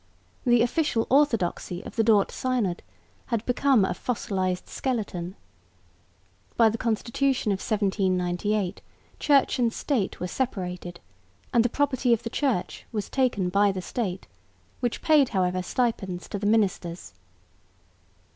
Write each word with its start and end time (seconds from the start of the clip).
The 0.47 0.63
official 0.63 1.05
orthodoxy 1.11 1.83
of 1.83 1.95
the 1.95 2.03
Dort 2.03 2.31
synod 2.31 2.81
had 3.27 3.45
become 3.45 3.85
"a 3.85 3.93
fossilised 3.93 4.67
skeleton." 4.67 5.35
By 6.57 6.69
the 6.69 6.77
Constitution 6.79 7.51
of 7.51 7.59
1798 7.59 8.81
Church 9.19 9.59
and 9.59 9.71
State 9.71 10.19
were 10.19 10.25
separated, 10.25 10.99
and 11.53 11.63
the 11.63 11.69
property 11.69 12.13
of 12.13 12.23
the 12.23 12.31
Church 12.31 12.83
was 12.91 13.11
taken 13.11 13.49
by 13.49 13.71
the 13.71 13.79
State, 13.83 14.25
which 14.79 15.03
paid 15.03 15.29
however 15.29 15.61
stipends 15.61 16.27
to 16.29 16.39
the 16.39 16.47
ministers. 16.47 17.13